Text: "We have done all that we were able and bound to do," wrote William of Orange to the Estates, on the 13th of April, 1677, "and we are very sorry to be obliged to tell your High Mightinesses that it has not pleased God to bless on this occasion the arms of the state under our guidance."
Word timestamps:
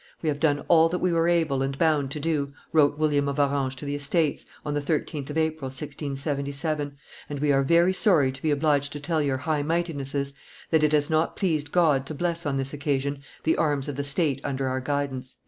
"We 0.23 0.29
have 0.29 0.39
done 0.39 0.65
all 0.67 0.89
that 0.89 0.97
we 0.97 1.13
were 1.13 1.27
able 1.27 1.61
and 1.61 1.77
bound 1.77 2.09
to 2.09 2.19
do," 2.19 2.51
wrote 2.73 2.97
William 2.97 3.27
of 3.29 3.39
Orange 3.39 3.75
to 3.75 3.85
the 3.85 3.93
Estates, 3.93 4.47
on 4.65 4.73
the 4.73 4.81
13th 4.81 5.29
of 5.29 5.37
April, 5.37 5.67
1677, 5.67 6.97
"and 7.29 7.39
we 7.39 7.51
are 7.51 7.61
very 7.61 7.93
sorry 7.93 8.31
to 8.31 8.41
be 8.41 8.49
obliged 8.49 8.91
to 8.93 8.99
tell 8.99 9.21
your 9.21 9.37
High 9.37 9.61
Mightinesses 9.61 10.33
that 10.71 10.83
it 10.83 10.93
has 10.93 11.11
not 11.11 11.35
pleased 11.35 11.71
God 11.71 12.07
to 12.07 12.15
bless 12.15 12.47
on 12.47 12.57
this 12.57 12.73
occasion 12.73 13.21
the 13.43 13.57
arms 13.57 13.87
of 13.87 13.95
the 13.95 14.03
state 14.03 14.41
under 14.43 14.67
our 14.67 14.81
guidance." 14.81 15.37